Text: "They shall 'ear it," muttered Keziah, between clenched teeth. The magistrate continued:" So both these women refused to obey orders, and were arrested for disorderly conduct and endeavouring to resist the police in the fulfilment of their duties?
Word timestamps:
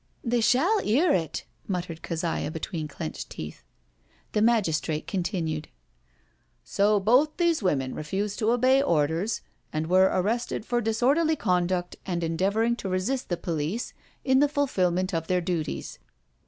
"They 0.33 0.41
shall 0.41 0.81
'ear 0.83 1.13
it," 1.13 1.45
muttered 1.67 2.01
Keziah, 2.01 2.49
between 2.49 2.87
clenched 2.87 3.29
teeth. 3.29 3.61
The 4.31 4.41
magistrate 4.41 5.05
continued:" 5.05 5.67
So 6.63 6.99
both 6.99 7.37
these 7.37 7.61
women 7.61 7.93
refused 7.93 8.39
to 8.39 8.49
obey 8.49 8.81
orders, 8.81 9.41
and 9.71 9.85
were 9.85 10.09
arrested 10.11 10.65
for 10.65 10.81
disorderly 10.81 11.35
conduct 11.35 11.97
and 12.03 12.23
endeavouring 12.23 12.75
to 12.77 12.89
resist 12.89 13.29
the 13.29 13.37
police 13.37 13.93
in 14.25 14.39
the 14.39 14.49
fulfilment 14.49 15.13
of 15.13 15.27
their 15.27 15.39
duties? 15.39 15.99